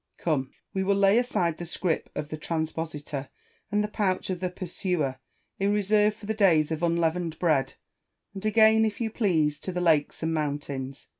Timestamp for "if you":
8.83-9.11